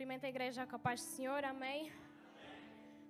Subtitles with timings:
[0.00, 1.92] Cumprimento a igreja com a paz do Senhor, amém?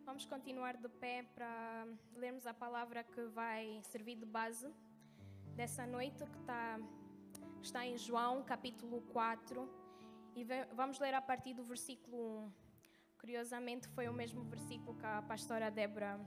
[0.05, 1.87] Vamos continuar de pé para
[2.17, 4.69] lermos a palavra que vai servir de base
[5.55, 6.81] dessa noite, que está,
[7.63, 9.71] está em João, capítulo 4.
[10.35, 12.53] E vamos ler a partir do versículo 1.
[13.21, 16.19] Curiosamente, foi o mesmo versículo que a pastora Débora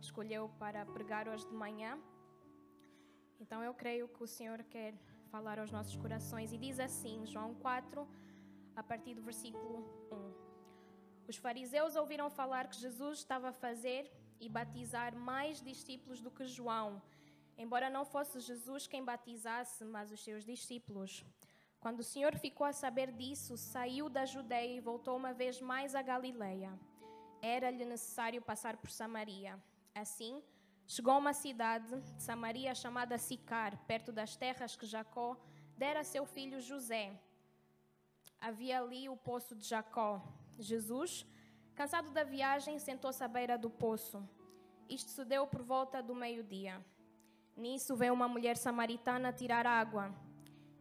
[0.00, 1.98] escolheu para pregar hoje de manhã.
[3.40, 4.94] Então, eu creio que o Senhor quer
[5.32, 6.52] falar aos nossos corações.
[6.52, 8.06] E diz assim, João 4,
[8.76, 9.78] a partir do versículo
[10.12, 11.28] 1.
[11.28, 16.46] Os fariseus ouviram falar que Jesus estava a fazer e batizar mais discípulos do que
[16.46, 17.02] João,
[17.56, 21.24] embora não fosse Jesus quem batizasse, mas os seus discípulos.
[21.80, 25.94] Quando o Senhor ficou a saber disso, saiu da Judeia e voltou uma vez mais
[25.94, 26.78] a Galileia.
[27.40, 29.58] Era-lhe necessário passar por Samaria.
[29.94, 30.42] Assim,
[30.86, 35.36] chegou a uma cidade de Samaria chamada Sicar, perto das terras que Jacó
[35.76, 37.18] dera a seu filho José
[38.46, 40.22] havia ali o poço de Jacó.
[40.56, 41.26] Jesus,
[41.74, 44.22] cansado da viagem, sentou-se à beira do poço.
[44.88, 46.80] Isto se deu por volta do meio-dia.
[47.56, 50.14] Nisso veio uma mulher samaritana tirar água.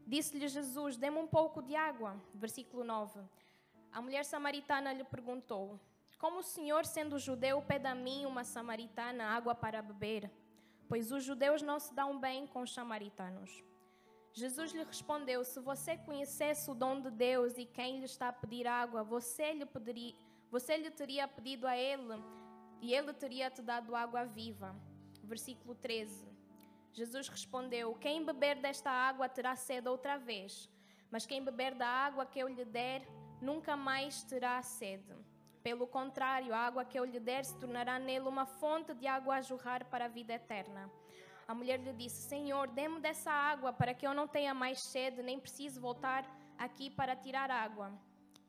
[0.05, 2.15] Disse-lhe Jesus: Dê-me um pouco de água.
[2.35, 3.19] Versículo 9.
[3.91, 5.79] A mulher samaritana lhe perguntou:
[6.19, 10.29] Como o senhor, sendo judeu, pede a mim, uma samaritana, água para beber?
[10.87, 13.63] Pois os judeus não se dão bem com os samaritanos.
[14.35, 18.33] Jesus lhe respondeu: Se você conhecesse o dom de Deus e quem lhe está a
[18.33, 19.65] pedir água, você lhe,
[20.51, 22.21] você lhe teria pedido a ele
[22.81, 24.75] e ele teria te dado água viva.
[25.23, 26.27] Versículo 13.
[26.91, 30.69] Jesus respondeu: Quem beber desta água terá sede outra vez,
[31.09, 33.07] mas quem beber da água que eu lhe der
[33.41, 35.15] nunca mais terá sede.
[35.63, 39.35] Pelo contrário, a água que eu lhe der se tornará nele uma fonte de água
[39.35, 40.91] a jorrar para a vida eterna.
[41.47, 45.21] A mulher lhe disse: Senhor, dê-me dessa água para que eu não tenha mais sede,
[45.21, 46.25] nem preciso voltar
[46.57, 47.91] aqui para tirar água.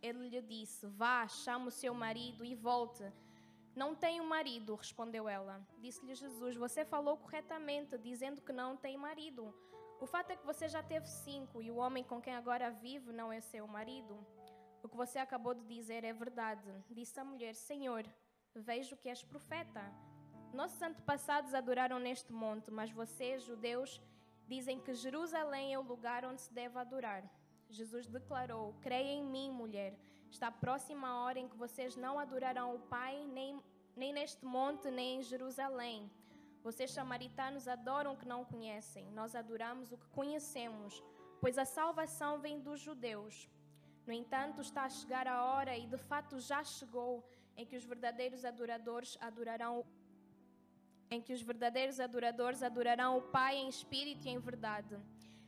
[0.03, 3.05] Ele lhe disse: Vá, chame o seu marido e volte.
[3.75, 5.61] Não tenho marido, respondeu ela.
[5.79, 9.55] Disse-lhe Jesus: Você falou corretamente, dizendo que não tem marido.
[10.01, 13.13] O fato é que você já teve cinco e o homem com quem agora vive
[13.13, 14.15] não é seu marido.
[14.83, 16.71] O que você acabou de dizer é verdade.
[16.91, 18.05] Disse a mulher: Senhor,
[18.55, 19.83] vejo que és profeta.
[20.57, 24.01] Nossos antepassados adoraram neste monte, mas vocês, judeus,
[24.49, 27.23] dizem que Jerusalém é o lugar onde se deve adorar.
[27.69, 29.95] Jesus declarou: Creia em mim, mulher.
[30.31, 33.63] Está próxima a hora em que vocês não adorarão o Pai, nem,
[33.95, 36.11] nem neste monte, nem em Jerusalém.
[36.65, 39.11] Vocês, samaritanos, adoram o que não conhecem.
[39.11, 41.05] Nós adoramos o que conhecemos,
[41.39, 43.47] pois a salvação vem dos judeus.
[44.07, 47.23] No entanto, está a chegar a hora, e de fato já chegou,
[47.59, 49.85] em que os verdadeiros adoradores adorarão
[51.11, 54.99] em que os verdadeiros adoradores adorarão o Pai em espírito e em verdade.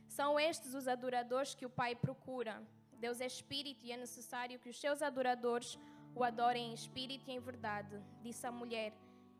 [0.07, 2.61] São estes os adoradores que o Pai procura.
[2.97, 5.77] Deus é espírito e é necessário que os seus adoradores
[6.15, 8.01] o adorem em espírito e em verdade.
[8.21, 8.93] Disse a mulher: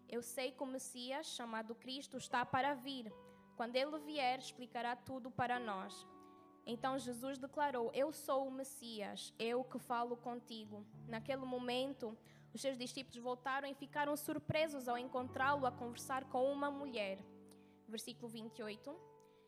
[0.08, 3.12] Eu sei que o Messias, chamado Cristo, está para vir.
[3.58, 6.08] Quando ele vier, explicará tudo para nós.
[6.66, 10.86] Então Jesus declarou: Eu sou o Messias, eu que falo contigo.
[11.08, 12.18] Naquele momento,
[12.54, 17.20] os seus discípulos voltaram e ficaram surpresos ao encontrá-lo a conversar com uma mulher.
[17.88, 18.96] Versículo 28.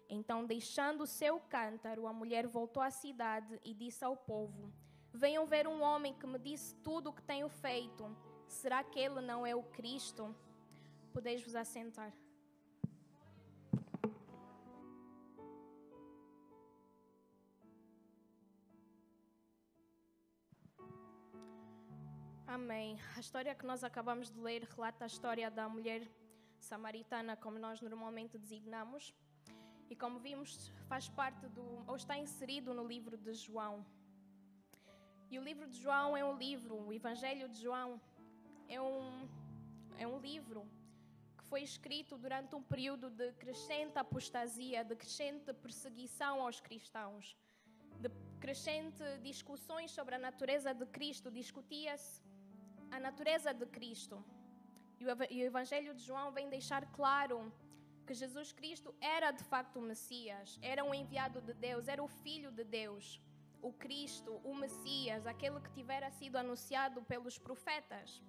[0.10, 4.72] Então, deixando o seu cântaro, a mulher voltou à cidade e disse ao povo:
[5.14, 8.16] Venham ver um homem que me disse tudo o que tenho feito.
[8.48, 10.36] Será que ele não é o Cristo?
[11.14, 12.14] Podeis vos assentar.
[22.54, 23.00] Amém.
[23.16, 26.06] A história que nós acabamos de ler relata a história da mulher
[26.60, 29.14] samaritana, como nós normalmente designamos,
[29.90, 33.86] e como vimos, faz parte do, ou está inserido no livro de João.
[35.30, 38.02] E o livro de João é um livro, o Evangelho de João
[38.68, 39.30] é um,
[39.98, 40.68] é um livro
[41.38, 47.38] que foi escrito durante um período de crescente apostasia, de crescente perseguição aos cristãos,
[47.98, 48.10] de
[48.42, 51.32] crescente discussões sobre a natureza de Cristo.
[51.32, 52.31] Discutia-se
[52.92, 54.24] a natureza de Cristo.
[55.00, 55.06] E
[55.44, 57.38] o Evangelho de João vem deixar claro
[58.06, 62.10] que Jesus Cristo era de facto o Messias, era um enviado de Deus, era o
[62.24, 63.06] Filho de Deus,
[63.62, 68.22] o Cristo, o Messias, aquele que tivera sido anunciado pelos profetas.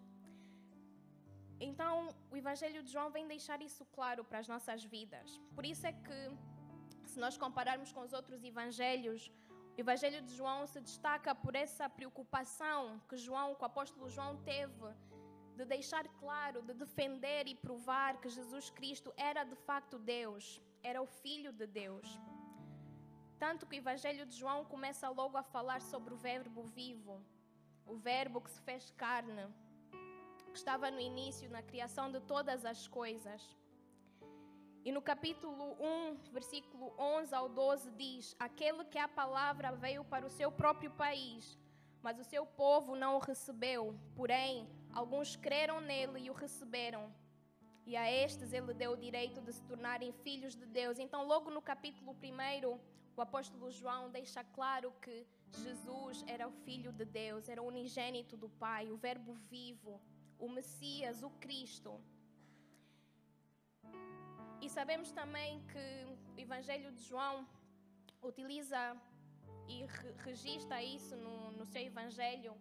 [1.69, 5.41] Então, o Evangelho de João vem deixar isso claro para as nossas vidas.
[5.55, 6.21] Por isso é que,
[7.11, 9.31] se nós compararmos com os outros evangelhos,
[9.81, 14.89] Evangelho de João se destaca por essa preocupação que João, que o apóstolo João teve
[15.57, 21.01] de deixar claro, de defender e provar que Jesus Cristo era de facto Deus, era
[21.01, 22.19] o Filho de Deus.
[23.39, 27.21] Tanto que o Evangelho de João começa logo a falar sobre o Verbo vivo.
[27.85, 29.47] o Verbo que se fez carne,
[30.53, 33.43] que estava no início, na criação de todas as coisas.
[34.85, 40.27] E no capítulo 1, versículo 11 ao 12 diz: Aquele que a palavra veio para
[40.27, 41.57] o seu próprio país,
[42.03, 43.95] mas o seu povo não o recebeu.
[44.17, 47.15] Porém, alguns creram nele e o receberam.
[47.87, 50.99] E a estes ele deu o direito de se tornarem filhos de Deus.
[50.99, 52.79] Então, logo no capítulo 1,
[53.17, 55.25] o apóstolo João deixa claro que
[55.59, 60.01] Jesus era o filho de Deus, era o unigênito do Pai, o Verbo vivo,
[60.41, 62.01] o Messias, o Cristo.
[64.65, 67.37] E sabemos também que o Evangelho de João
[68.23, 68.97] utiliza
[69.67, 72.53] e re registra isso no, no seu Evangelho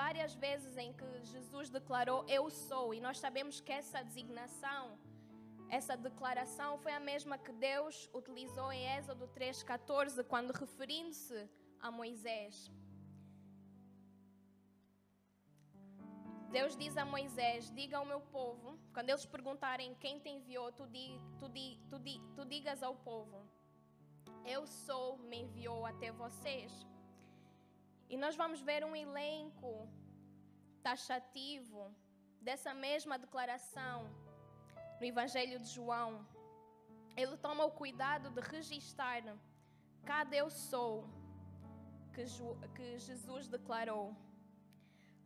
[0.00, 4.98] várias vezes em que Jesus declarou eu sou, e nós sabemos que essa designação,
[5.68, 11.38] essa declaração foi a mesma que Deus utilizou em Êxodo 3:14 quando referindo-se
[11.80, 12.70] a Moisés.
[16.50, 20.86] Deus diz a Moisés: Diga ao meu povo, quando eles perguntarem quem te enviou, tu,
[20.86, 23.46] di, tu, di, tu, di, tu digas ao povo:
[24.44, 26.86] Eu sou, me enviou até vocês.
[28.08, 29.86] E nós vamos ver um elenco
[30.82, 31.94] taxativo
[32.40, 34.08] dessa mesma declaração
[34.98, 36.26] no Evangelho de João.
[37.14, 39.22] Ele toma o cuidado de registrar
[40.04, 41.04] cada eu sou
[42.74, 44.16] que Jesus declarou.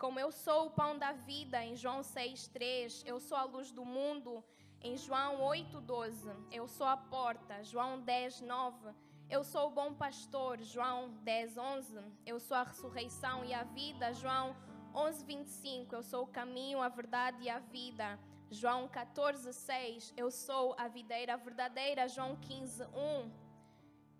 [0.02, 3.04] Como eu sou o pão da vida, em João 6,3.
[3.06, 4.42] Eu sou a luz do mundo,
[4.80, 6.28] em João 8,12.
[6.50, 8.92] Eu sou a porta, João 10,9.
[9.30, 12.02] Eu sou o bom pastor, João 10,11.
[12.26, 14.56] Eu sou a ressurreição e a vida, João
[14.92, 15.92] 11,25.
[15.92, 18.18] Eu sou o caminho, a verdade e a vida.
[18.50, 20.12] João 14,6.
[20.16, 23.30] Eu sou a videira verdadeira, João 15,1.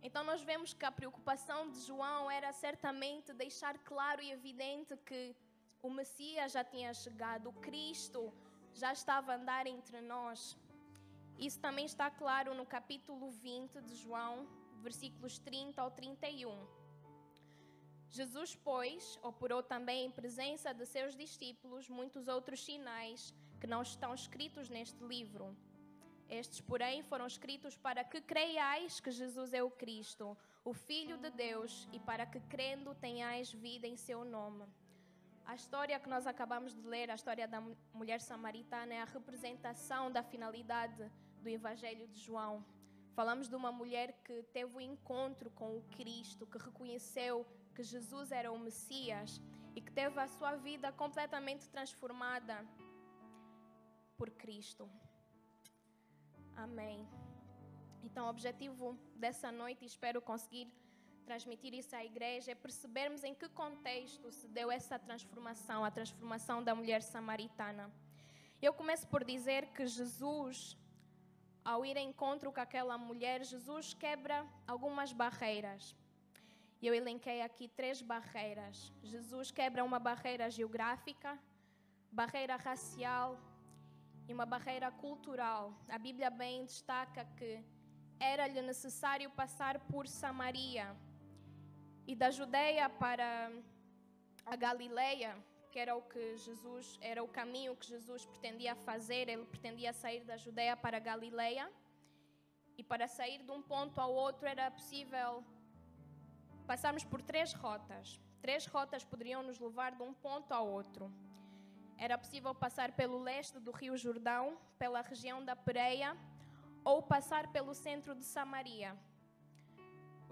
[0.01, 5.35] Então nós vemos que a preocupação de João era certamente deixar claro e evidente que
[5.83, 8.33] o Messias já tinha chegado, o Cristo
[8.73, 10.57] já estava a andar entre nós.
[11.37, 14.47] Isso também está claro no capítulo 20 de João,
[14.81, 16.67] versículos 30 ao 31.
[18.11, 24.15] Jesus, pois, operou também em presença de seus discípulos muitos outros sinais que não estão
[24.15, 25.57] escritos neste livro.
[26.29, 31.31] Estes, porém, foram escritos para que creiais que Jesus é o Cristo, o Filho de
[31.31, 34.65] Deus, e para que crendo tenhais vida em seu nome.
[35.45, 37.61] A história que nós acabamos de ler, a história da
[37.93, 41.11] mulher samaritana, é a representação da finalidade
[41.43, 42.65] do Evangelho de João.
[43.15, 47.83] Falamos de uma mulher que teve o um encontro com o Cristo, que reconheceu que
[47.83, 49.41] Jesus era o Messias
[49.75, 52.65] e que teve a sua vida completamente transformada
[54.17, 54.89] por Cristo.
[56.57, 57.07] Amém.
[58.05, 60.73] Então, o objetivo dessa noite, espero conseguir
[61.23, 66.63] transmitir isso à igreja é percebermos em que contexto se deu essa transformação, a transformação
[66.63, 67.91] da mulher samaritana.
[68.61, 70.77] Eu começo por dizer que Jesus,
[71.65, 75.97] ao ir em encontro com aquela mulher, Jesus quebra algumas barreiras.
[76.81, 78.93] Eu elenquei aqui três barreiras.
[79.03, 81.39] Jesus quebra uma barreira geográfica,
[82.11, 83.39] barreira racial
[84.29, 85.73] e uma barreira cultural.
[85.89, 87.65] A Bíblia bem destaca que
[88.19, 90.97] era-lhe necessário passar por Samaria
[92.07, 93.53] e da Judeia para
[94.45, 95.37] a Galileia,
[95.71, 100.25] que era o que Jesus, era o caminho que Jesus pretendia fazer, ele pretendia sair
[100.25, 101.71] da Judeia para a Galileia.
[102.77, 105.45] E para sair de um ponto ao outro era possível
[106.67, 108.21] passarmos por três rotas.
[108.41, 111.13] Três rotas poderiam nos levar de um ponto ao outro.
[111.97, 116.17] Era possível passar pelo leste do Rio Jordão, pela região da Pereia,
[116.85, 118.97] ou passar pelo centro de Samaria,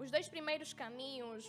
[0.01, 1.47] os dois primeiros caminhos,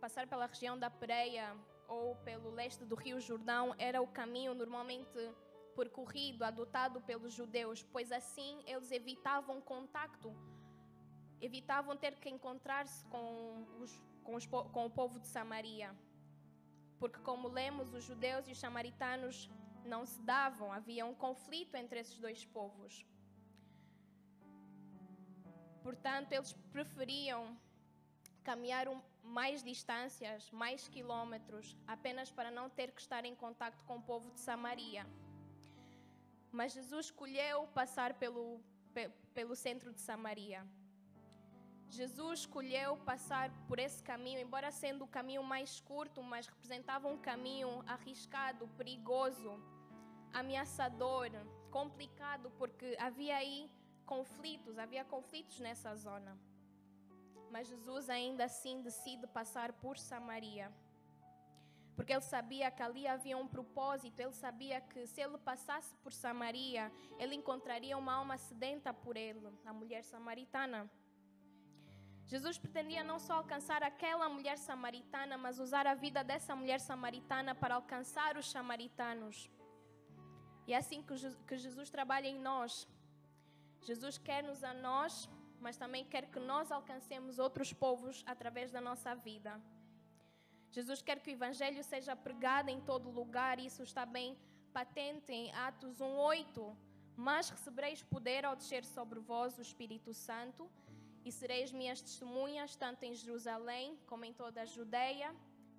[0.00, 1.56] passar pela região da Pereia
[1.88, 5.18] ou pelo leste do Rio Jordão, era o caminho normalmente
[5.74, 10.32] percorrido, adotado pelos judeus, pois assim eles evitavam contato,
[11.40, 13.66] evitavam ter que encontrar-se com,
[14.22, 14.38] com,
[14.74, 15.90] com o povo de Samaria.
[17.00, 19.50] Porque, como lemos, os judeus e os samaritanos
[19.84, 23.04] não se davam, havia um conflito entre esses dois povos.
[25.82, 27.56] Portanto, eles preferiam
[28.48, 34.02] caminharam mais distâncias, mais quilômetros, apenas para não ter que estar em contato com o
[34.10, 35.04] povo de Samaria.
[36.50, 38.44] Mas Jesus escolheu passar pelo,
[39.34, 40.66] pelo centro de Samaria.
[41.90, 47.18] Jesus escolheu passar por esse caminho, embora sendo o caminho mais curto, mas representava um
[47.18, 49.62] caminho arriscado, perigoso,
[50.32, 51.30] ameaçador,
[51.70, 53.70] complicado, porque havia aí
[54.06, 56.32] conflitos, havia conflitos nessa zona.
[57.50, 60.72] Mas Jesus ainda assim decide passar por Samaria.
[61.98, 66.12] porque ele sabia que ali havia um propósito, ele sabia que se ele passasse por
[66.12, 70.88] Samaria, ele encontraria uma alma sedenta por ele, a mulher samaritana.
[72.24, 77.52] Jesus pretendia não só alcançar aquela mulher samaritana, mas usar a vida dessa mulher samaritana
[77.52, 79.50] para alcançar os samaritanos.
[80.68, 81.02] E é assim
[81.48, 82.86] que Jesus trabalha em nós.
[83.82, 85.28] Jesus quer-nos a nós,
[85.60, 89.60] mas também quer que nós alcancemos outros povos através da nossa vida.
[90.70, 94.36] Jesus quer que o Evangelho seja pregado em todo lugar, isso está bem
[94.72, 96.76] patente em Atos 1,8.
[97.16, 100.70] Mas recebereis poder ao descer sobre vós o Espírito Santo,
[101.24, 105.34] e sereis minhas testemunhas, tanto em Jerusalém como em toda a Judeia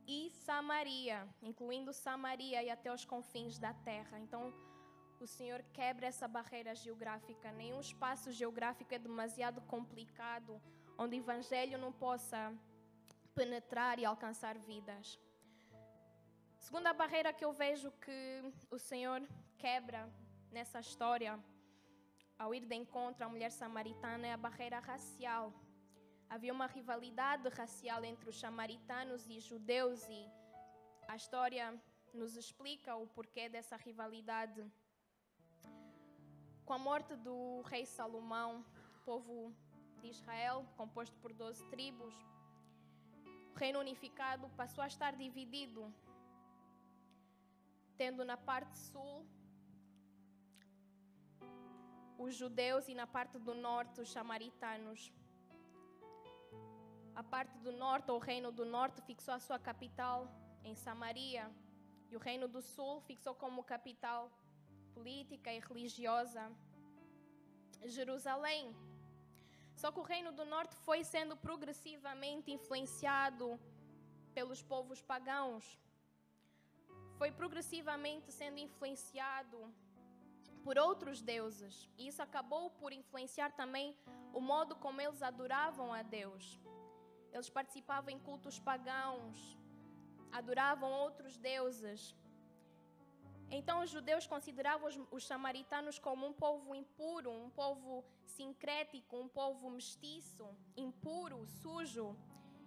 [0.08, 4.20] e Samaria, incluindo Samaria e até os confins da terra.
[4.20, 4.54] Então,
[5.24, 7.52] o Senhor quebra essa barreira geográfica.
[7.52, 10.62] Nenhum espaço geográfico é demasiado complicado
[10.98, 12.54] onde o Evangelho não possa
[13.34, 15.20] penetrar e alcançar vidas.
[16.58, 19.22] Segunda barreira que eu vejo que o Senhor
[19.58, 20.10] quebra
[20.52, 21.40] nessa história,
[22.38, 25.54] ao ir de encontro à mulher samaritana, é a barreira racial.
[26.30, 30.22] Havia uma rivalidade racial entre os samaritanos e judeus, e
[31.08, 31.66] a história
[32.14, 34.62] nos explica o porquê dessa rivalidade.
[36.70, 38.64] Com a morte do rei Salomão,
[38.98, 39.52] o povo
[40.02, 42.14] de Israel, composto por 12 tribos,
[43.56, 45.92] reino unificado passou a estar dividido,
[47.98, 49.26] tendo na parte sul
[52.20, 55.12] os judeus e na parte do norte os samaritanos.
[57.16, 60.28] A parte do norte, ou o reino do norte, fixou a sua capital
[60.64, 61.50] em Samaria,
[62.12, 64.32] e o reino do sul fixou como capital
[64.96, 66.44] política e religiosa
[67.98, 68.76] Jerusalém.
[69.82, 73.60] Só que o reino do norte foi sendo progressivamente influenciado
[74.34, 75.66] pelos povos pagãos.
[77.18, 79.60] Foi progressivamente sendo influenciado
[80.64, 81.90] por outros deuses.
[81.98, 83.96] E isso acabou por influenciar também
[84.34, 86.60] o modo como eles adoravam a Deus.
[87.32, 89.58] Eles participavam em cultos pagãos,
[90.32, 92.16] adoravam outros deuses.
[93.52, 99.28] Então os judeus consideravam os, os, samaritanos como um povo impuro, um povo sincrético, um
[99.28, 102.16] povo mestiço, impuro, sujo,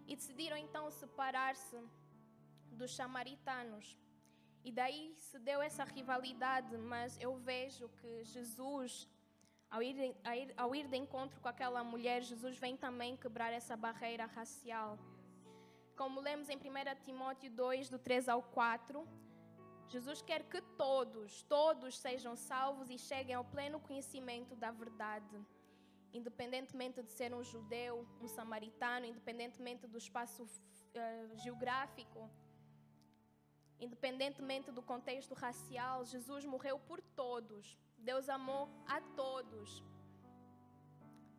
[0.07, 1.79] e decidiram então separar-se
[2.73, 3.97] dos samaritanos.
[4.65, 9.09] E daí se deu essa rivalidade, mas eu vejo que Jesus,
[9.71, 10.17] ao ir,
[10.57, 14.99] ao ir, de encontro com aquela mulher, Jesus vem também quebrar essa barreira racial.
[15.97, 16.61] Como lemos em 1
[17.05, 19.07] Timóteo 2, do 3 ao 4,
[19.89, 25.37] Jesus quer que todos, todos sejam salvos e cheguem ao pleno conhecimento da verdade.
[26.13, 32.31] Independentemente de ser um judeu, um samaritano, independentemente do espaço uh, geográfico,
[33.81, 37.77] independentemente do contexto racial, Jesus morreu por todos.
[37.99, 39.83] Deus amou a todos.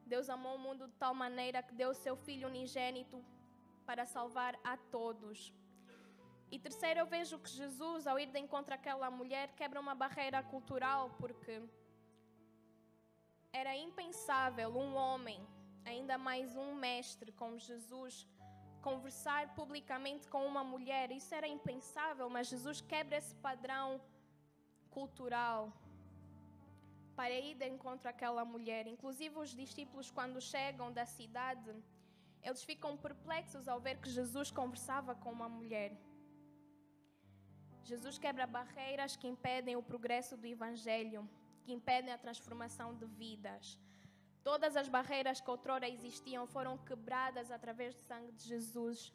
[0.06, 3.24] Deus amou o mundo de tal maneira que deu o seu Filho unigênito
[3.86, 5.54] para salvar a todos.
[6.54, 10.40] E terceiro, eu vejo que Jesus, ao ir de encontro àquela mulher, quebra uma barreira
[10.52, 11.54] cultural, porque
[13.62, 15.40] era impensável um homem,
[15.84, 18.28] ainda mais um mestre como Jesus,
[18.84, 21.10] conversar publicamente com uma mulher.
[21.12, 24.00] Isso era impensável, mas Jesus quebra esse padrão
[24.92, 25.74] cultural
[27.16, 28.86] para ir de encontro àquela mulher.
[28.86, 31.72] Inclusive, os discípulos, quando chegam da cidade,
[32.44, 35.92] eles ficam perplexos ao ver que Jesus conversava com uma mulher.
[37.84, 41.30] Jesus quebra barreiras que impedem o progresso do Evangelho,
[41.64, 43.78] que impedem a transformação de vidas.
[44.44, 49.14] Todas as barreiras que outrora existiam foram quebradas através do sangue de Jesus.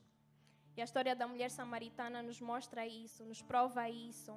[0.76, 4.34] E a história da mulher samaritana nos mostra isso, nos prova isso.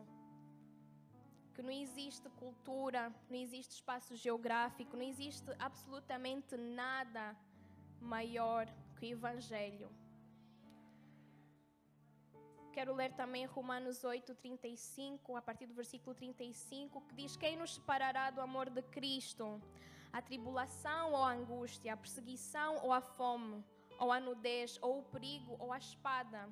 [1.54, 7.36] Que não existe cultura, não existe espaço geográfico, não existe absolutamente nada
[8.00, 8.66] maior
[8.98, 9.90] que o Evangelho.
[12.74, 17.76] Quero ler também Romanos 8, 35, a partir do versículo 35, que diz: Quem nos
[17.76, 19.62] separará do amor de Cristo?
[20.14, 23.62] A tribulação ou a angústia, a perseguição ou a fome,
[24.00, 26.48] ou a nudez, ou o perigo, ou a espada.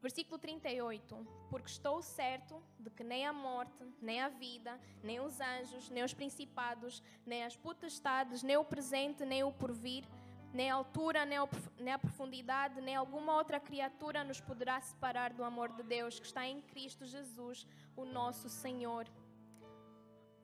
[0.00, 5.38] Versículo 38: Porque estou certo de que nem a morte, nem a vida, nem os
[5.38, 10.04] anjos, nem os principados, nem as potestades, nem o presente, nem o porvir
[10.52, 15.72] nem a altura, nem a profundidade, nem alguma outra criatura nos poderá separar do amor
[15.72, 17.66] de Deus que está em Cristo Jesus,
[17.96, 19.06] o nosso Senhor.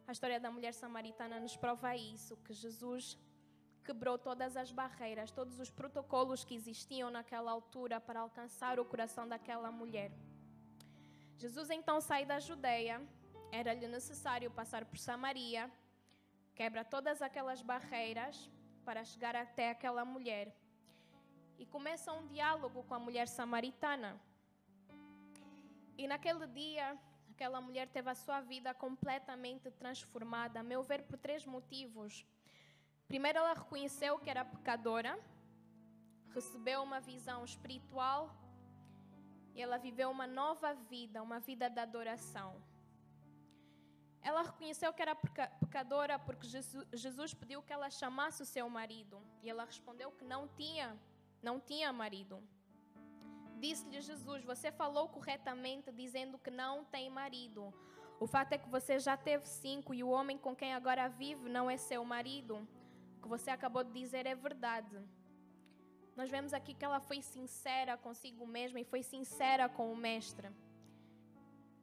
[0.07, 3.19] A história da mulher samaritana nos prova isso, que Jesus
[3.85, 9.29] quebrou todas as barreiras, todos os protocolos que existiam naquela altura para alcançar o coração
[9.29, 10.11] daquela mulher.
[11.37, 13.01] Jesus então sai da Judeia,
[13.53, 15.71] era-lhe necessário passar por Samaria,
[16.55, 18.51] quebra todas aquelas barreiras
[18.89, 20.51] para chegar até aquela mulher
[21.59, 24.19] e começa um diálogo com a mulher samaritana.
[25.99, 26.97] E naquele dia,
[27.31, 32.25] aquela mulher teve a sua vida completamente transformada, a meu ver, por três motivos.
[33.07, 35.19] Primeiro, ela reconheceu que era pecadora,
[36.33, 38.35] recebeu uma visão espiritual
[39.55, 42.57] e ela viveu uma nova vida, uma vida de adoração.
[44.23, 46.47] Ela reconheceu que era pecadora porque
[46.93, 50.99] Jesus pediu que ela chamasse o seu marido e ela respondeu que não tinha,
[51.43, 52.43] não tinha marido.
[53.59, 57.73] Disse-lhe Jesus: Você falou corretamente dizendo que não tem marido.
[58.21, 61.49] O fato é que você já teve cinco e o homem com quem agora vive
[61.49, 62.67] não é seu marido.
[63.17, 64.99] O que você acabou de dizer é verdade.
[66.17, 70.51] Nós vemos aqui que ela foi sincera consigo mesma e foi sincera com o Mestre.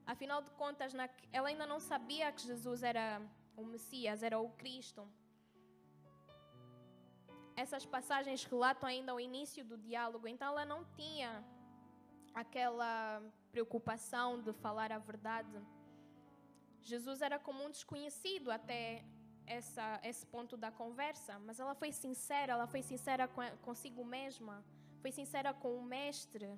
[0.06, 0.94] Afinal de contas,
[1.32, 3.22] ela ainda não sabia que Jesus era
[3.58, 5.08] o Messias, era o Cristo.
[7.56, 11.44] Essas passagens relatam ainda o início do diálogo, então ela não tinha
[12.34, 13.22] aquela
[13.52, 15.58] preocupação de falar a verdade.
[16.82, 19.04] Jesus era como um desconhecido até
[19.48, 23.28] essa, esse ponto da conversa, mas ela foi sincera, ela foi sincera
[23.62, 24.64] consigo mesma,
[25.02, 26.50] foi sincera com o Mestre.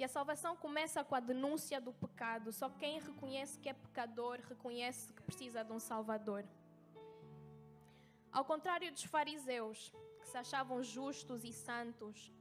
[0.00, 2.50] E a salvação começa com a denúncia do pecado.
[2.50, 6.42] Só quem reconhece que é pecador reconhece que precisa de um Salvador.
[8.32, 12.32] Ao contrário dos fariseus, que se achavam justos e santos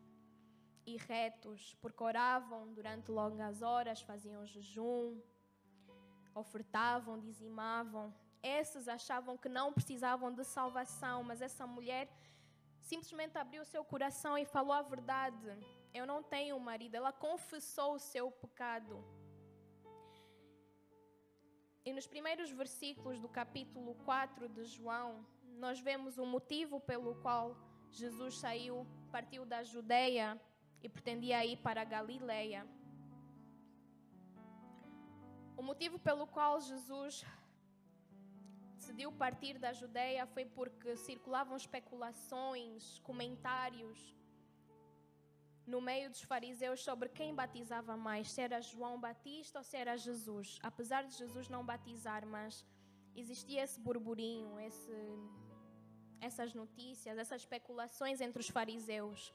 [0.86, 5.20] e retos, porque oravam durante longas horas, faziam jejum,
[6.34, 12.08] ofertavam, dizimavam, esses achavam que não precisavam de salvação, mas essa mulher
[12.80, 15.52] simplesmente abriu seu coração e falou a verdade.
[15.94, 16.96] Eu não tenho um marido.
[16.96, 19.04] Ela confessou o seu pecado.
[21.86, 25.26] E nos primeiros versículos do capítulo 4 de João,
[25.58, 27.58] nós vemos o motivo pelo qual
[27.92, 30.40] Jesus saiu, partiu da Judeia
[30.84, 32.68] e pretendia ir para a Galileia.
[35.58, 37.26] O motivo pelo qual Jesus
[38.78, 44.16] decidiu partir da Judeia foi porque circulavam especulações, comentários
[45.70, 49.96] no meio dos fariseus sobre quem batizava mais, se era João Batista ou se era
[49.96, 50.58] Jesus.
[50.64, 52.66] Apesar de Jesus não batizar, mas
[53.16, 54.98] existia esse burburinho, esse,
[56.20, 59.34] essas notícias, essas especulações entre os fariseus.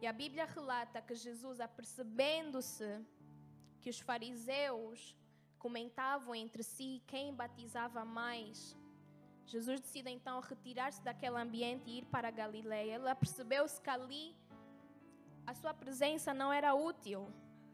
[0.00, 3.04] E a Bíblia relata que Jesus, apercebendo-se
[3.80, 5.16] que os fariseus
[5.58, 8.76] comentavam entre si quem batizava mais.
[9.44, 12.94] Jesus decide então retirar-se daquele ambiente e ir para a Galileia.
[12.94, 14.36] Ele percebeu-se que ali
[15.50, 17.20] a sua presença não era útil.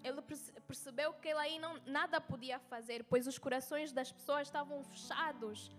[0.02, 0.22] Ele
[0.66, 5.70] percebeu que ele aí não, nada podia fazer, pois os corações das pessoas estavam fechados.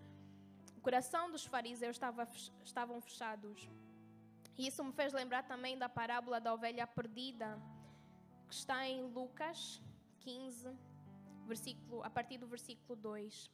[0.77, 2.27] O coração dos fariseus estava,
[2.63, 3.67] estavam fechados.
[4.57, 7.59] E isso me fez lembrar também da parábola da ovelha perdida,
[8.47, 9.81] que está em Lucas
[10.19, 10.69] 15,
[11.47, 13.49] versículo, a partir do versículo 2.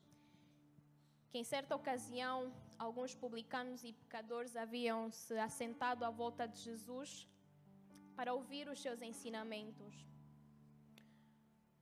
[1.30, 7.28] Que em certa ocasião, alguns publicanos e pecadores haviam se assentado à volta de Jesus
[8.18, 9.94] para ouvir os seus ensinamentos.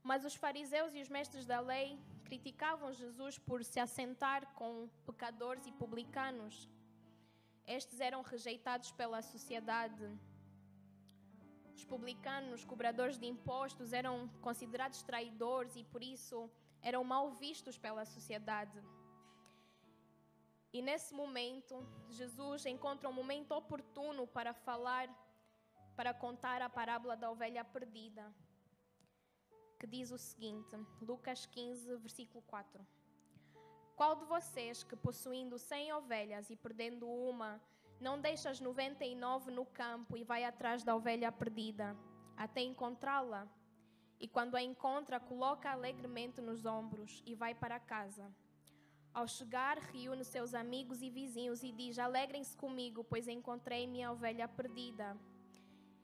[0.10, 5.65] Mas os fariseus e os mestres da lei criticavam Jesus por se assentar com pecadores
[5.67, 6.70] e publicanos.
[7.67, 10.06] Estes eram rejeitados pela sociedade
[11.82, 16.50] os publicanos, cobradores de impostos, eram considerados traidores e por isso
[16.82, 18.80] eram mal vistos pela sociedade.
[20.74, 21.76] E nesse momento,
[22.10, 25.10] Jesus encontra um momento oportuno para falar,
[25.95, 28.34] para contar a parábola da ovelha perdida,
[29.80, 32.86] que diz o seguinte, Lucas 15, versículo 4.
[33.95, 37.62] Qual de vocês que possuindo cem ovelhas e perdendo uma,
[37.99, 41.95] não deixa as 99 no campo e vai atrás da ovelha perdida,
[42.36, 43.47] até encontrá-la.
[44.19, 48.32] E quando a encontra, coloca alegremente nos ombros e vai para casa.
[49.13, 54.47] Ao chegar, reúne seus amigos e vizinhos e diz: Alegrem-se comigo, pois encontrei minha ovelha
[54.47, 55.15] perdida.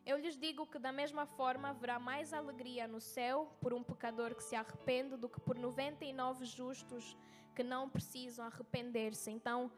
[0.10, 4.34] Eu lhes digo que, da mesma forma, haverá mais alegria no céu por um pecador
[4.34, 7.18] que se arrepende do que por 99 justos
[7.54, 9.30] que não precisam arrepender-se.
[9.30, 9.70] Então,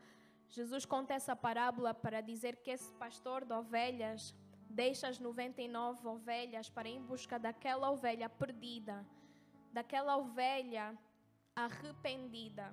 [0.47, 4.35] Jesus conta essa parábola para dizer que esse pastor de ovelhas
[4.69, 9.03] deixa as 99 ovelhas para ir em busca daquela ovelha perdida,
[9.73, 10.95] daquela ovelha
[11.55, 12.71] arrependida.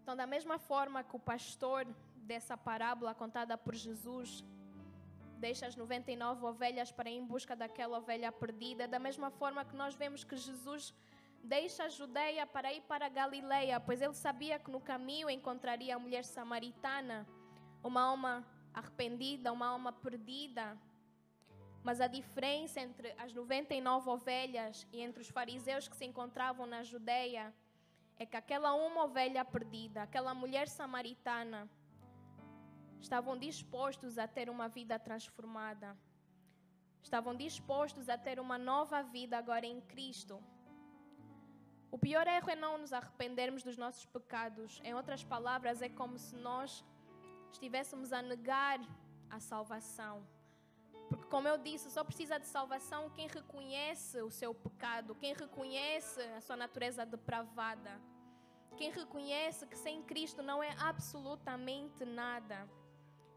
[0.00, 1.88] Então, da mesma forma que o pastor
[2.18, 4.44] dessa parábola contada por Jesus
[5.40, 9.74] deixa as 99 ovelhas para ir em busca daquela ovelha perdida, da mesma forma que
[9.74, 10.94] nós vemos que Jesus
[11.42, 15.96] deixa a Judeia para ir para a Galileia, pois ele sabia que no caminho encontraria
[15.96, 17.26] a mulher samaritana,
[17.82, 20.78] uma alma arrependida, uma alma perdida.
[21.82, 26.82] Mas a diferença entre as 99 ovelhas e entre os fariseus que se encontravam na
[26.82, 27.54] Judeia
[28.18, 31.66] é que aquela uma ovelha perdida, aquela mulher samaritana,
[33.00, 35.96] estavam dispostos a ter uma vida transformada.
[37.02, 40.42] Estavam dispostos a ter uma nova vida agora em Cristo.
[41.90, 44.80] O pior erro é não nos arrependermos dos nossos pecados.
[44.84, 46.84] Em outras palavras, é como se nós
[47.50, 48.78] estivéssemos a negar
[49.28, 50.24] a salvação.
[51.08, 56.20] Porque, como eu disse, só precisa de salvação quem reconhece o seu pecado, quem reconhece
[56.36, 58.00] a sua natureza depravada,
[58.76, 62.68] quem reconhece que sem Cristo não é absolutamente nada.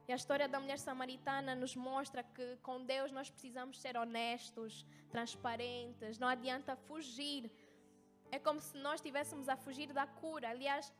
[0.07, 4.85] E a história da mulher samaritana nos mostra que com Deus nós precisamos ser honestos,
[5.09, 7.49] transparentes, não adianta fugir
[8.35, 10.49] é como se nós estivéssemos a fugir da cura.
[10.49, 10.91] Aliás,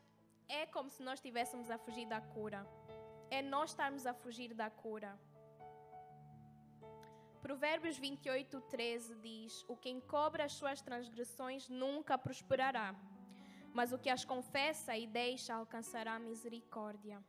[0.48, 2.60] é como se nós estivéssemos a fugir da cura.
[3.28, 5.18] É nós estarmos a fugir da cura.
[7.42, 12.94] Provérbios 28, 13 diz: O que encobre as suas transgressões nunca prosperará,
[13.72, 17.20] mas o que as confessa e deixa alcançará misericórdia.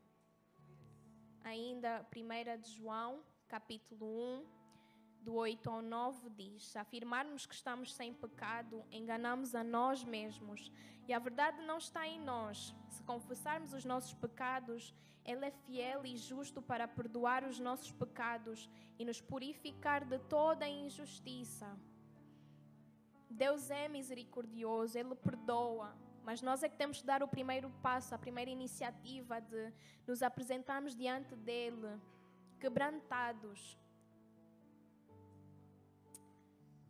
[1.55, 4.45] Ainda 1 de João, capítulo 1,
[5.21, 10.69] do 8 ao 9 diz: Se afirmarmos que estamos sem pecado, enganamos a nós mesmos
[11.07, 12.75] e a verdade não está em nós.
[12.89, 18.69] Se confessarmos os nossos pecados, Ele é fiel e justo para perdoar os nossos pecados
[18.99, 21.73] e nos purificar de toda injustiça.
[23.29, 28.13] Deus é misericordioso, Ele perdoa, mas nós é que temos que dar o primeiro passo,
[28.13, 29.71] a primeira iniciativa de
[30.07, 32.01] nos apresentarmos diante dEle,
[32.59, 33.77] quebrantados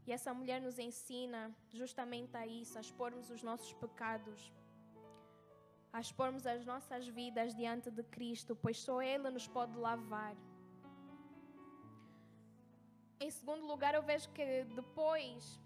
[0.08, 1.42] E essa mulher nos ensina
[1.74, 4.54] justamente a isso, a expormos os nossos pecados,
[5.92, 10.36] a expormos as nossas vidas diante de Cristo, pois só Ele nos pode lavar.
[13.20, 15.60] Em segundo lugar, eu vejo que depois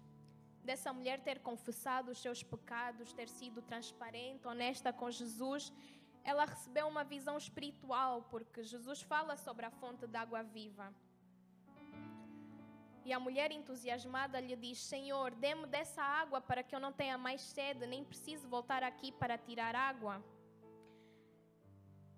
[0.64, 5.72] dessa mulher ter confessado os seus pecados, ter sido transparente, honesta com Jesus,
[6.22, 10.92] ela recebeu uma visão espiritual, porque Jesus fala sobre a fonte de água viva.
[13.04, 17.16] E a mulher entusiasmada lhe diz: Senhor, dê-me dessa água para que eu não tenha
[17.16, 20.22] mais sede, nem preciso voltar aqui para tirar água.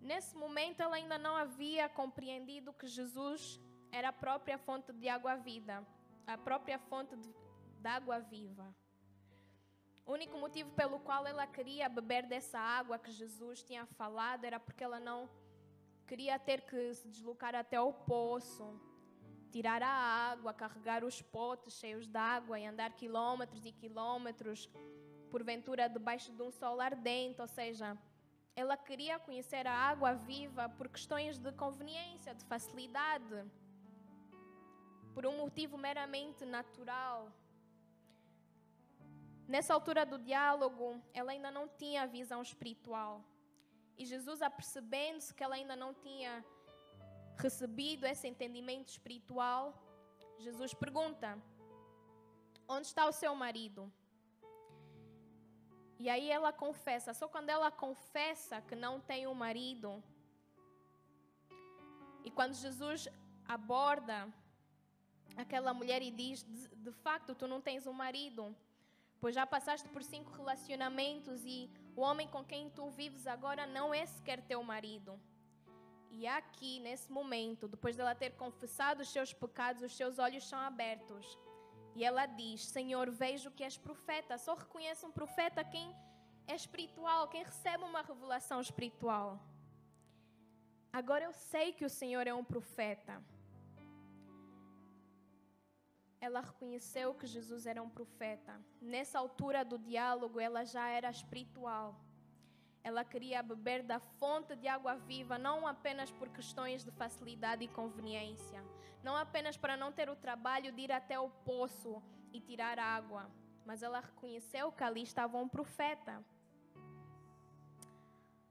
[0.01, 3.61] Nesse momento, ela ainda não havia compreendido que Jesus
[3.93, 5.87] era a própria fonte de água vida,
[6.27, 7.33] a própria fonte de,
[7.83, 8.67] de água viva.
[10.07, 14.59] O único motivo pelo qual ela queria beber dessa água que Jesus tinha falado era
[14.59, 15.29] porque ela não
[16.07, 18.65] queria ter que se deslocar até o poço
[19.53, 19.95] tirar a
[20.33, 24.69] água, carregar os potes cheios de água e andar quilômetros e quilômetros,
[25.31, 27.99] porventura debaixo de um sol ardente, ou seja,
[28.57, 33.45] ela queria conhecer a água viva por questões de conveniência, de facilidade,
[35.15, 37.31] por um motivo meramente natural.
[39.53, 43.13] Nessa altura do diálogo, ela ainda não tinha visão espiritual.
[44.01, 46.33] E Jesus, apercebendo-se que ela ainda não tinha
[47.45, 49.63] recebido esse entendimento espiritual,
[50.39, 51.29] Jesus pergunta:
[52.67, 53.93] Onde está o seu marido?
[55.99, 60.03] E aí ela confessa, só quando ela confessa que não tem um marido,
[62.25, 63.07] e quando Jesus
[63.57, 64.19] aborda
[65.45, 68.45] aquela mulher e diz: de, de facto, tu não tens um marido,
[69.23, 73.95] pois já passaste por cinco relacionamentos e o homem com quem tu vives agora não
[73.95, 75.13] é sequer teu marido.
[76.11, 80.59] E aqui, nesse momento, depois dela ter confessado os seus pecados, os seus olhos são
[80.59, 81.39] abertos.
[81.95, 84.37] E ela diz: Senhor, vejo que és profeta.
[84.39, 85.95] Só reconhece um profeta quem
[86.49, 89.41] é espiritual, quem recebe uma revelação espiritual.
[90.93, 93.23] Agora eu sei que o Senhor é um profeta.
[96.27, 98.53] Ela reconheceu que Jesus era um profeta.
[98.81, 101.89] Nessa altura do diálogo, ela já era espiritual.
[102.85, 107.69] Ela queria beber da fonte de água viva, não apenas por questões de facilidade e
[107.81, 108.65] conveniência,
[109.03, 112.01] não apenas para não ter o trabalho de ir até o poço
[112.33, 113.29] e tirar água,
[113.67, 116.25] mas ela reconheceu que ali estava um profeta.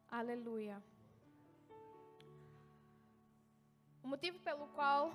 [0.10, 0.84] Aleluia.
[4.03, 5.13] O motivo pelo qual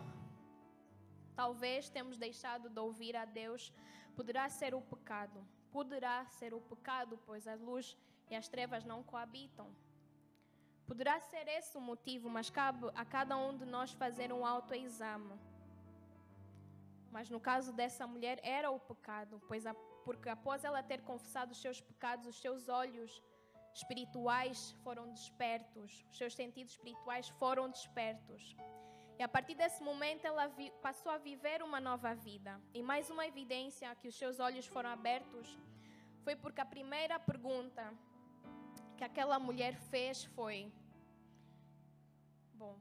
[1.41, 3.73] talvez temos deixado de ouvir a Deus
[4.17, 5.39] poderá ser o pecado.
[5.71, 7.97] Poderá ser o pecado, pois a luz
[8.31, 9.69] e as trevas não coabitam.
[10.87, 15.39] Poderá ser esse o motivo, mas cabe a cada um de nós fazer um autoexame.
[17.11, 21.53] Mas no caso dessa mulher era o pecado, pois a, porque após ela ter confessado
[21.53, 23.23] os seus pecados, os seus olhos
[23.75, 28.57] espirituais foram despertos, os seus sentidos espirituais foram despertos.
[29.19, 30.53] E a partir desse momento ela
[30.83, 32.61] passou a viver uma nova vida.
[32.75, 35.59] E mais uma evidência que os seus olhos foram abertos
[36.25, 37.83] foi porque a primeira pergunta
[38.97, 40.71] que aquela mulher fez foi:
[42.53, 42.77] Bom,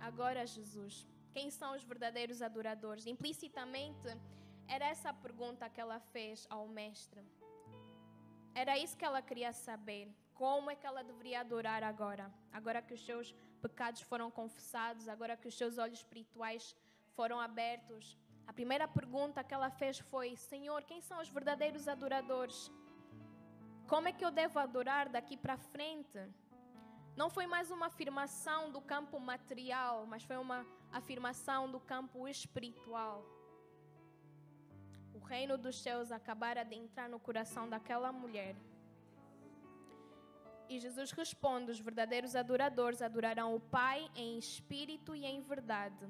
[0.00, 3.06] agora Jesus, quem são os verdadeiros adoradores?
[3.06, 4.08] Implicitamente,
[4.66, 7.22] era essa a pergunta que ela fez ao Mestre.
[8.54, 10.08] Era isso que ela queria saber.
[10.34, 12.32] Como é que ela deveria adorar agora?
[12.52, 16.74] Agora que os seus pecados foram confessados, agora que os seus olhos espirituais
[17.14, 18.16] foram abertos.
[18.46, 22.70] A primeira pergunta que ela fez foi: Senhor, quem são os verdadeiros adoradores?
[23.86, 26.18] Como é que eu devo adorar daqui para frente?
[27.16, 33.24] Não foi mais uma afirmação do campo material, mas foi uma afirmação do campo espiritual.
[35.14, 38.54] O reino dos céus acabara de entrar no coração daquela mulher.
[40.68, 46.06] E Jesus responde: os verdadeiros adoradores adorarão o Pai em espírito e em verdade.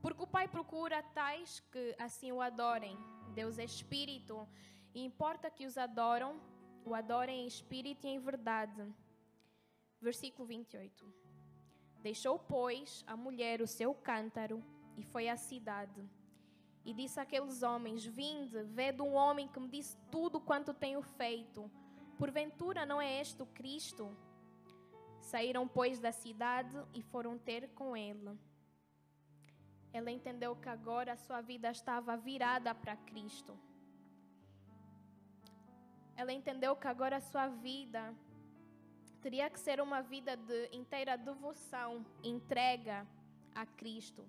[0.00, 2.96] Porque o Pai procura tais que assim o adorem.
[3.34, 4.48] Deus é espírito
[4.94, 6.40] e importa que os adoram
[6.84, 8.82] o adorem em espírito e em verdade.
[10.00, 11.12] Versículo 28.
[12.00, 14.62] Deixou, pois, a mulher o seu cântaro
[14.96, 16.08] e foi à cidade.
[16.84, 21.68] E disse àqueles homens: Vinde, vede um homem que me disse tudo quanto tenho feito.
[22.18, 24.16] Porventura não é este o Cristo?
[25.20, 28.38] Saíram, pois, da cidade e foram ter com ele.
[29.92, 33.58] Ela entendeu que agora a sua vida estava virada para Cristo.
[36.14, 38.14] Ela entendeu que agora a sua vida
[39.20, 43.06] teria que ser uma vida de inteira devoção, entrega
[43.54, 44.24] a Cristo.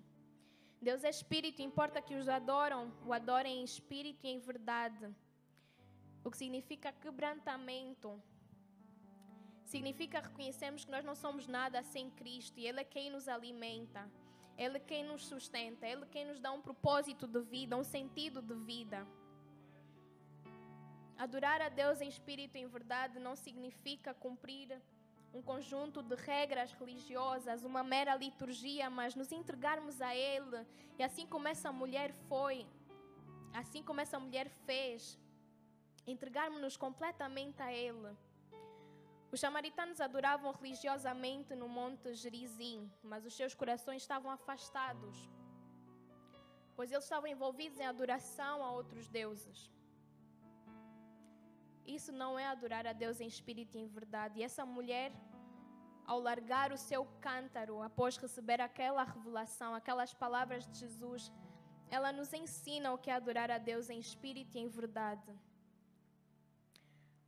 [0.80, 5.08] Deus é espírito, importa que os adoram, o adorem em espírito e em verdade.
[6.28, 8.22] O que significa quebrantamento.
[9.64, 14.06] Significa reconhecermos que nós não somos nada sem Cristo e Ele é quem nos alimenta,
[14.58, 17.82] Ele é quem nos sustenta, Ele é quem nos dá um propósito de vida, um
[17.82, 19.06] sentido de vida.
[21.16, 24.78] Adorar a Deus em espírito e em verdade não significa cumprir
[25.32, 30.66] um conjunto de regras religiosas, uma mera liturgia, mas nos entregarmos a Ele.
[30.98, 32.66] E assim como essa mulher foi,
[33.54, 35.18] assim como essa mulher fez,
[36.12, 38.16] entregarmos-nos completamente a Ele.
[39.30, 45.16] Os samaritanos adoravam religiosamente no Monte Gerizim, mas os seus corações estavam afastados,
[46.74, 49.70] pois eles estavam envolvidos em adoração a outros deuses.
[51.86, 54.40] Isso não é adorar a Deus em espírito e em verdade.
[54.40, 55.10] E essa mulher,
[56.06, 61.32] ao largar o seu cântaro, após receber aquela revelação, aquelas palavras de Jesus,
[61.90, 65.32] ela nos ensina o que é adorar a Deus em espírito e em verdade.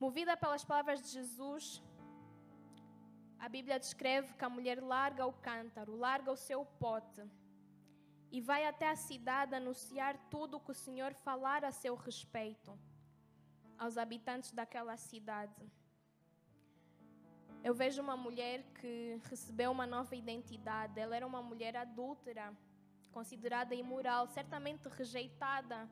[0.01, 1.83] Movida pelas palavras de Jesus,
[3.39, 7.23] a Bíblia descreve que a mulher larga o cântaro, larga o seu pote
[8.33, 12.79] e vai até a cidade anunciar tudo o que o Senhor falar a seu respeito
[13.77, 15.71] aos habitantes daquela cidade.
[17.63, 20.99] Eu vejo uma mulher que recebeu uma nova identidade.
[20.99, 22.57] Ela era uma mulher adúltera,
[23.13, 25.87] considerada imoral, certamente rejeitada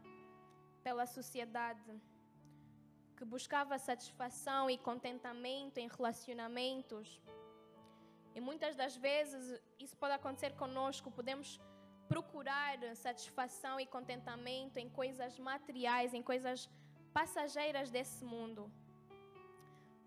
[0.83, 2.01] pela sociedade,
[3.19, 7.21] que buscava satisfação e contentamento em relacionamentos.
[8.37, 11.61] E muitas das vezes isso pode acontecer conosco, podemos
[12.13, 16.71] procurar satisfação e contentamento em coisas materiais, em coisas
[17.13, 18.71] passageiras desse mundo.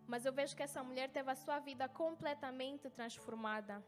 [0.08, 3.84] Mas eu vejo que essa mulher teve a sua vida completamente transformada.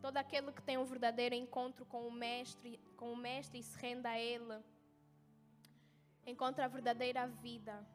[0.00, 3.76] Todo aquele que tem um verdadeiro encontro com o mestre, com o mestre e se
[3.76, 4.56] renda a ele,
[6.26, 7.86] encontra a verdadeira vida.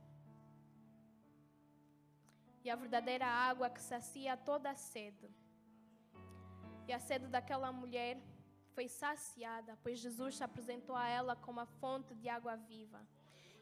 [2.64, 5.30] E a verdadeira água que sacia toda a sede.
[6.88, 8.18] E a sede daquela mulher
[8.74, 13.02] foi saciada, pois Jesus se apresentou a ela como a fonte de água viva.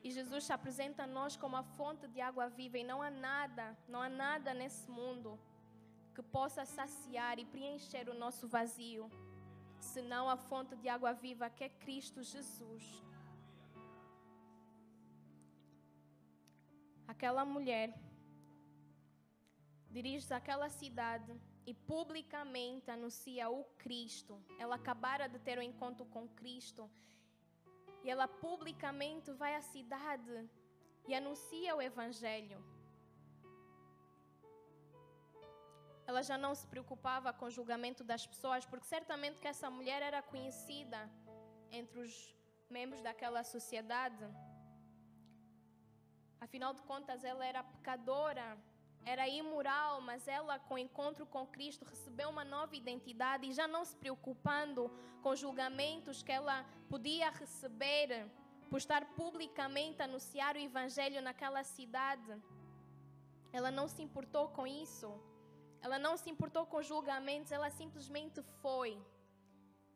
[0.04, 3.10] E Jesus se apresenta a nós como a fonte de água viva, e não há
[3.10, 5.40] nada, não há nada nesse mundo
[6.16, 9.10] que possa saciar e preencher o nosso vazio,
[9.80, 13.04] senão a fonte de água viva que é Cristo Jesus.
[17.14, 17.88] Aquela mulher
[19.96, 21.32] dirige-se àquela cidade
[21.66, 24.34] e publicamente anuncia o Cristo.
[24.64, 26.84] Ela acabara de ter um encontro com Cristo
[28.04, 30.36] e ela publicamente vai à cidade
[31.08, 32.60] e anuncia o Evangelho.
[36.10, 40.02] ela já não se preocupava com o julgamento das pessoas, porque certamente que essa mulher
[40.02, 41.00] era conhecida
[41.72, 42.36] entre os
[42.68, 44.26] membros daquela sociedade.
[46.42, 48.58] Afinal de contas, ela era pecadora,
[49.06, 53.68] era imoral, mas ela, com o encontro com Cristo, recebeu uma nova identidade e já
[53.68, 54.90] não se preocupando
[55.22, 58.30] com os julgamentos que ela podia receber
[58.70, 62.32] por estar publicamente a anunciar o Evangelho naquela cidade.
[63.52, 65.10] Ela não se importou com isso.
[65.82, 68.98] Ela não se importou com julgamentos, ela simplesmente foi.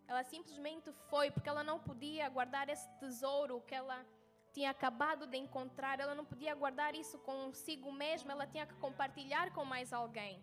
[0.07, 4.05] Ela simplesmente foi, porque ela não podia guardar esse tesouro que ela
[4.53, 9.51] tinha acabado de encontrar, ela não podia guardar isso consigo mesma, ela tinha que compartilhar
[9.51, 10.35] com mais alguém.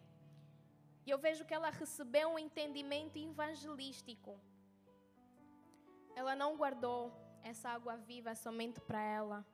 [1.06, 4.38] E eu vejo que ela recebeu um entendimento evangelístico.
[6.14, 9.46] Ela não guardou essa água viva somente para ela.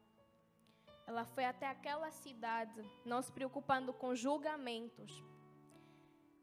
[1.06, 5.22] Ela foi até aquela cidade, não se preocupando com julgamentos,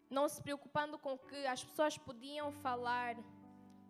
[0.09, 3.15] não se preocupando com o que as pessoas podiam falar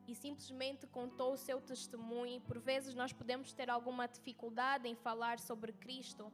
[0.08, 2.42] e simplesmente contou o seu testemunho.
[2.42, 6.32] Por vezes nós podemos ter alguma dificuldade em falar sobre Cristo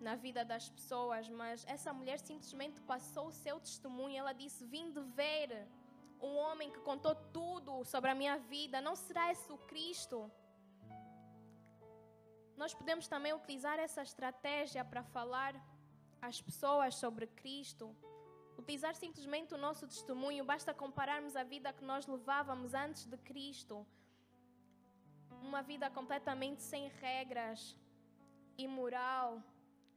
[0.00, 4.18] na vida das pessoas, mas essa mulher simplesmente passou o seu testemunho.
[4.18, 5.66] Ela disse: Vim de ver
[6.20, 8.80] um homem que contou tudo sobre a minha vida.
[8.80, 10.30] Não será esse o Cristo?
[12.56, 15.54] Nós podemos também utilizar essa estratégia para falar
[16.20, 17.96] às pessoas sobre Cristo.
[18.58, 23.86] Utilizar simplesmente o nosso testemunho, basta compararmos a vida que nós levávamos antes de Cristo.
[25.42, 27.76] Uma vida completamente sem regras,
[28.56, 29.42] imoral,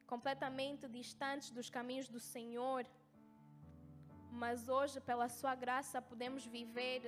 [0.05, 2.85] completamente distante dos caminhos do Senhor.
[4.31, 7.01] Mas hoje, pela Sua graça, podemos viver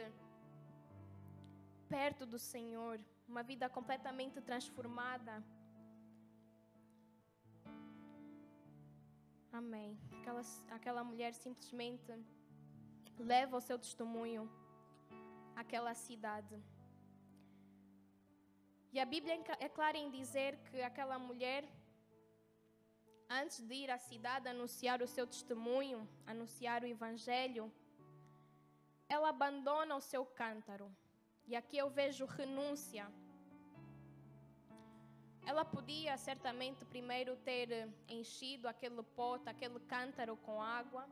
[1.89, 5.43] perto do Senhor, uma vida completamente transformada.
[9.51, 9.97] Amém.
[10.19, 12.11] Aquela, aquela mulher simplesmente
[13.17, 14.49] leva o seu testemunho
[15.55, 16.55] àquela cidade.
[18.93, 21.67] E a Bíblia é clara em dizer que aquela mulher,
[23.29, 27.71] antes de ir à cidade anunciar o seu testemunho, anunciar o Evangelho,
[29.07, 30.89] ela abandona o seu cântaro.
[31.47, 33.11] E aqui eu vejo renúncia.
[35.49, 41.03] Ela podia certamente primeiro ter enchido aquele pote, aquele cântaro com água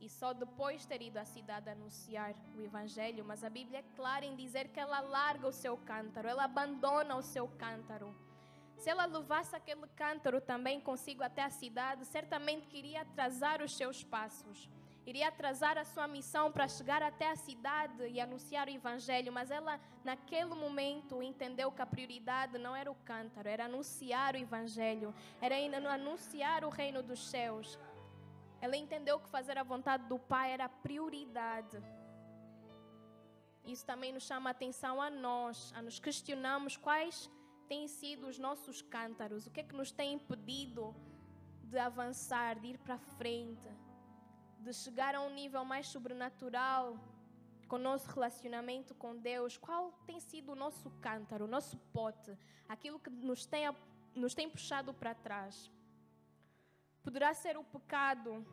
[0.00, 4.24] e só depois ter ido à cidade anunciar o Evangelho, mas a Bíblia é clara
[4.24, 8.14] em dizer que ela larga o seu cântaro, ela abandona o seu cântaro.
[8.76, 14.04] Se ela levasse aquele cântaro também consigo até a cidade, certamente queria atrasar os seus
[14.04, 14.70] passos
[15.04, 19.50] iria atrasar a sua missão para chegar até a cidade e anunciar o Evangelho, mas
[19.50, 25.14] ela, naquele momento, entendeu que a prioridade não era o cântaro, era anunciar o Evangelho,
[25.40, 25.56] era
[25.92, 27.78] anunciar o reino dos céus.
[28.60, 31.82] Ela entendeu que fazer a vontade do Pai era a prioridade.
[33.64, 37.28] Isso também nos chama a atenção a nós, a nos questionarmos quais
[37.66, 40.94] têm sido os nossos cântaros, o que é que nos tem impedido
[41.64, 43.81] de avançar, de ir para frente
[44.62, 46.96] de chegar a um nível mais sobrenatural
[47.68, 52.36] com o nosso relacionamento com Deus, qual tem sido o nosso cântaro, o nosso pote,
[52.68, 53.64] aquilo que nos tem,
[54.14, 55.70] nos tem puxado para trás?
[57.02, 58.46] Poderá ser o pecado,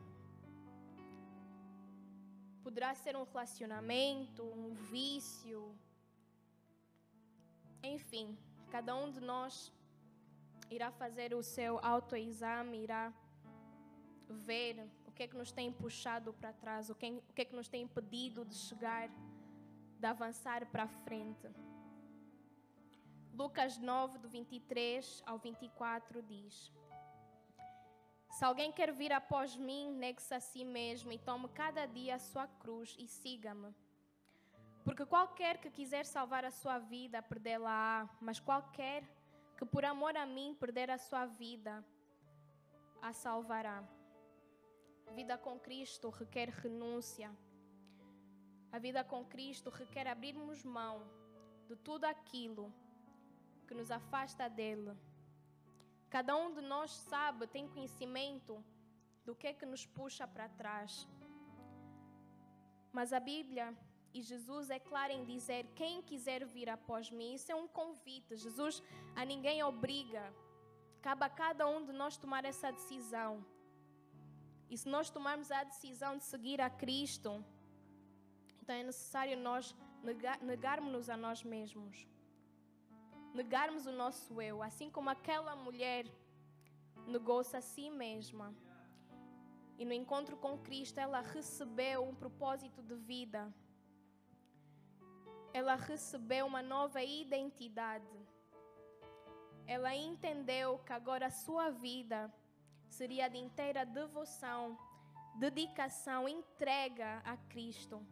[2.62, 5.60] poderá ser um relacionamento, um vício,
[7.82, 8.36] enfim,
[8.70, 9.72] cada um de nós
[10.70, 13.12] irá fazer o seu autoexame, irá
[14.28, 14.88] ver
[15.20, 17.68] que é que nos tem puxado para trás, o que, o que é que nos
[17.68, 19.10] tem impedido de chegar,
[19.98, 21.46] de avançar para frente.
[23.34, 26.72] Lucas 9, do 23 ao 24 diz:
[28.30, 32.18] Se alguém quer vir após mim, negue-se a si mesmo e tome cada dia a
[32.18, 33.74] sua cruz e siga-me.
[34.82, 39.04] Porque qualquer que quiser salvar a sua vida, perdê-la-á, mas qualquer
[39.58, 41.84] que por amor a mim perder a sua vida,
[43.02, 43.99] a salvará.
[45.14, 47.30] Vida com Cristo requer renúncia.
[48.72, 51.02] A vida com Cristo requer abrirmos mão
[51.68, 52.72] de tudo aquilo
[53.66, 54.92] que nos afasta dele.
[56.08, 58.64] Cada um de nós sabe, tem conhecimento
[59.24, 61.08] do que é que nos puxa para trás.
[62.92, 63.76] Mas a Bíblia
[64.12, 68.36] e Jesus é claro em dizer: quem quiser vir após mim, isso é um convite.
[68.36, 68.82] Jesus
[69.14, 70.24] a ninguém obriga.
[71.00, 73.44] Cabe a cada um de nós tomar essa decisão.
[74.70, 77.44] E se nós tomarmos a decisão de seguir a Cristo,
[78.62, 79.74] então é necessário nós
[80.42, 82.06] negarmos-nos a nós mesmos.
[83.34, 86.06] Negarmos o nosso eu, assim como aquela mulher
[87.06, 88.54] negou-se a si mesma.
[89.76, 93.52] E no encontro com Cristo, ela recebeu um propósito de vida.
[95.52, 98.16] Ela recebeu uma nova identidade.
[99.66, 102.32] Ela entendeu que agora a sua vida
[102.90, 104.78] seria de inteira devoção,
[105.36, 108.04] dedicação, entrega a Cristo.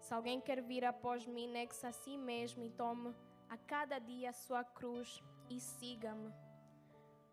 [0.00, 3.14] Se alguém quer vir após mim, negue-se a si mesmo e tome
[3.48, 6.32] a cada dia a sua cruz e siga-me.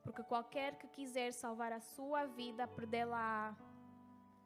[0.01, 3.55] Porque qualquer que quiser salvar a sua vida, perdê-la-á.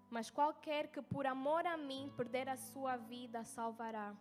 [0.09, 4.15] Mas qualquer que por amor a mim perder a sua vida, salvará.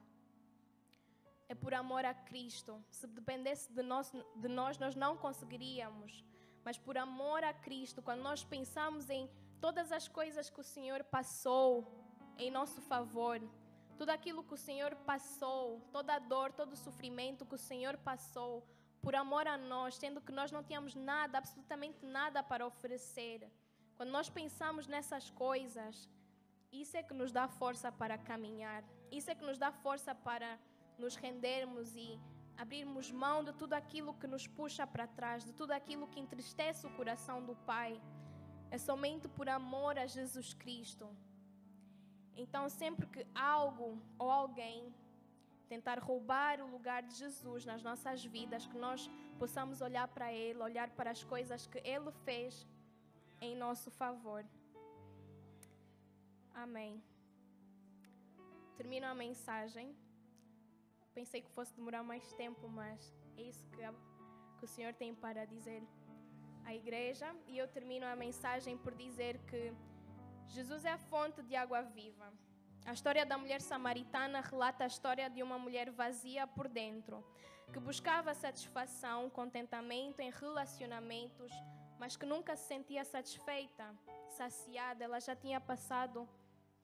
[1.49, 2.83] É por amor a Cristo.
[2.91, 6.25] Se dependesse de nós, de nós, nós não conseguiríamos.
[6.65, 9.31] Mas por amor a Cristo, quando nós pensamos em
[9.61, 11.71] todas as coisas que o Senhor passou
[12.37, 13.41] em nosso favor,
[13.97, 17.97] tudo aquilo que o Senhor passou, toda a dor, todo o sofrimento que o Senhor
[17.97, 18.67] passou,
[19.01, 23.49] por amor a nós, sendo que nós não tínhamos nada, absolutamente nada para oferecer.
[23.97, 26.09] Quando nós pensamos nessas coisas,
[26.73, 30.59] isso é que nos dá força para caminhar, isso é que nos dá força para
[30.99, 32.19] nos rendermos e
[32.57, 36.87] abrirmos mão de tudo aquilo que nos puxa para trás, de tudo aquilo que entristece
[36.87, 38.01] o coração do Pai.
[38.71, 41.09] É somente por amor a Jesus Cristo
[42.37, 44.95] então, sempre que algo ou alguém
[45.69, 50.61] tentar roubar o lugar de Jesus nas nossas vidas, que nós possamos olhar para Ele,
[50.61, 52.67] olhar para as coisas que Ele fez
[53.41, 54.45] em nosso favor.
[56.55, 57.03] Amém.
[58.77, 59.97] Termino a mensagem.
[61.17, 63.01] Pensei que fosse demorar mais tempo, mas
[63.39, 63.81] é isso que,
[64.59, 65.83] que o Senhor tem para dizer
[66.63, 67.35] à igreja.
[67.47, 69.73] E eu termino a mensagem por dizer que
[70.47, 72.31] Jesus é a fonte de água viva.
[72.85, 77.25] A história da mulher samaritana relata a história de uma mulher vazia por dentro,
[77.73, 81.51] que buscava satisfação, contentamento em relacionamentos,
[81.99, 83.87] mas que nunca se sentia satisfeita,
[84.29, 85.03] saciada.
[85.03, 86.29] Ela já tinha passado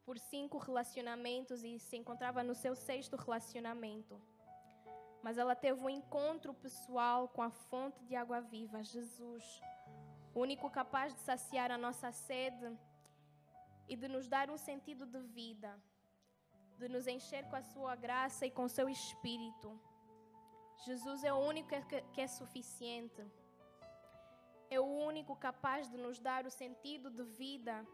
[0.04, 4.20] por cinco relacionamentos e se encontrava no seu sexto relacionamento.
[5.22, 9.44] Mas ela teve um encontro pessoal com a fonte de água viva, Jesus,
[10.34, 12.76] o único capaz de saciar a nossa sede
[13.88, 15.80] e de nos dar um sentido de vida,
[16.78, 19.78] de nos encher com a sua graça e com o seu espírito.
[20.84, 21.68] Jesus é o único
[22.12, 23.22] que é suficiente.
[24.68, 27.86] É o único capaz de nos dar o sentido de vida,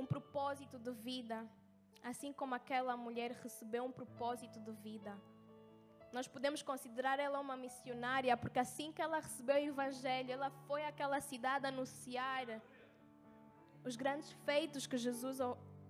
[0.00, 1.38] um propósito de vida,
[2.10, 5.12] assim como aquela mulher recebeu um propósito de vida.
[6.16, 10.84] Nós podemos considerar ela uma missionária, porque assim que ela recebeu o Evangelho, ela foi
[10.84, 12.46] àquela cidade anunciar
[13.84, 15.38] os grandes feitos que Jesus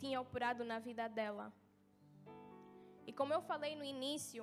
[0.00, 1.52] tinha operado na vida dela.
[3.06, 4.42] E como eu falei no início,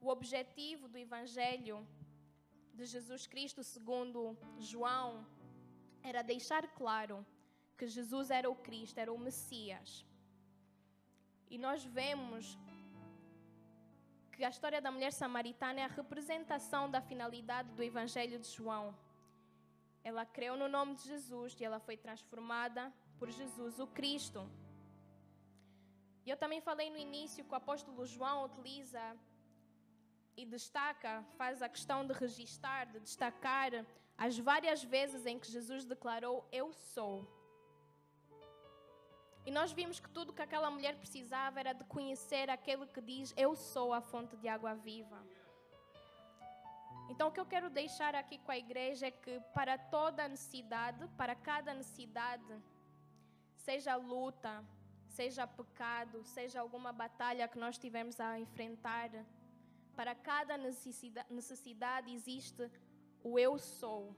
[0.00, 1.76] o objetivo do Evangelho
[2.78, 5.26] de Jesus Cristo, segundo João,
[6.02, 7.26] era deixar claro
[7.76, 10.04] que Jesus era o Cristo, era o Messias.
[11.50, 12.58] E nós vemos
[14.32, 18.96] que a história da mulher samaritana é a representação da finalidade do Evangelho de João.
[20.02, 24.50] Ela creu no nome de Jesus e ela foi transformada por Jesus, o Cristo.
[26.24, 29.16] E eu também falei no início que o apóstolo João utiliza
[30.36, 33.70] e destaca, faz a questão de registar, de destacar
[34.16, 37.41] as várias vezes em que Jesus declarou: Eu sou.
[39.44, 43.34] E nós vimos que tudo que aquela mulher precisava era de conhecer aquele que diz:
[43.36, 45.20] Eu sou a fonte de água viva.
[47.08, 51.06] Então, o que eu quero deixar aqui com a igreja é que, para toda necessidade,
[51.16, 52.62] para cada necessidade,
[53.56, 54.64] seja luta,
[55.08, 59.10] seja pecado, seja alguma batalha que nós tivemos a enfrentar,
[59.94, 62.70] para cada necessidade, necessidade existe
[63.22, 64.16] o eu sou.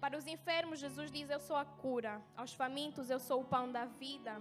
[0.00, 2.22] Para os enfermos, Jesus diz: Eu sou a cura.
[2.36, 4.40] Aos famintos, eu sou o pão da vida.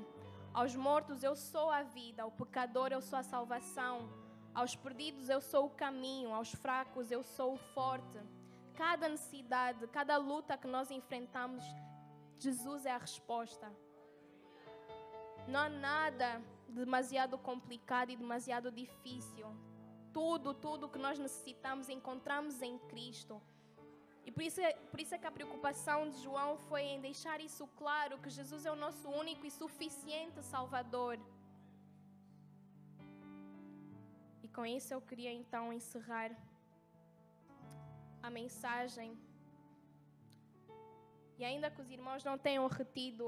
[0.54, 2.24] Aos mortos, eu sou a vida.
[2.24, 4.10] Ao pecador, eu sou a salvação.
[4.54, 8.20] Aos perdidos eu sou o caminho, aos fracos eu sou o forte.
[8.76, 11.64] Cada necessidade, cada luta que nós enfrentamos,
[12.38, 13.72] Jesus é a resposta.
[15.48, 19.48] Não há nada demasiado complicado e demasiado difícil.
[20.14, 23.42] Tudo, tudo que nós necessitamos encontramos em Cristo.
[24.26, 27.40] E por isso, é, por isso é que a preocupação de João foi em deixar
[27.42, 31.18] isso claro: que Jesus é o nosso único e suficiente Salvador.
[34.60, 36.30] com isso eu queria então encerrar
[38.22, 39.10] a mensagem.
[41.38, 43.28] E ainda que os irmãos não tenham retido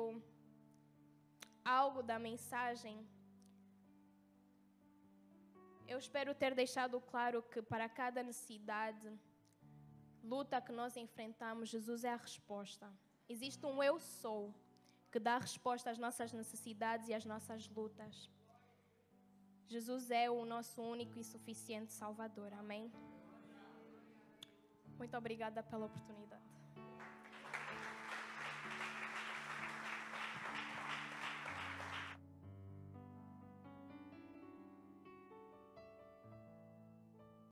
[1.64, 2.96] algo da mensagem,
[5.88, 9.08] eu espero ter deixado claro que para cada necessidade,
[10.24, 12.92] luta que nós enfrentamos, Jesus é a resposta.
[13.28, 14.54] Existe um eu sou
[15.12, 18.30] que dá resposta às nossas necessidades e às nossas lutas.
[19.68, 22.52] Jesus é o nosso único e suficiente Salvador.
[22.54, 22.92] Amém?
[24.98, 26.51] Muito obrigada pela oportunidade.